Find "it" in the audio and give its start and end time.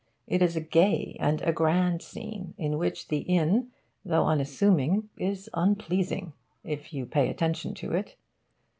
0.25-0.41, 7.93-8.15